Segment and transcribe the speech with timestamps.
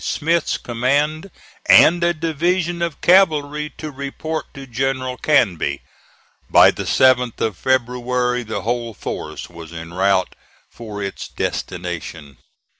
[0.03, 1.29] Smith's command
[1.67, 5.79] and a division of cavalry to report to General Canby.
[6.49, 10.35] By the 7th of February the whole force was en route
[10.71, 12.37] for its destination.